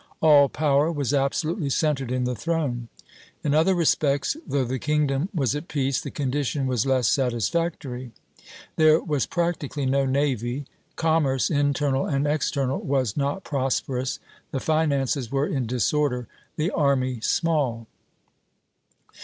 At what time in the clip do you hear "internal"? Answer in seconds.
11.51-12.07